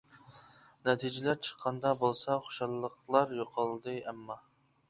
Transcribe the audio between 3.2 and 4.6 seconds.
يوقالدى ئەمما.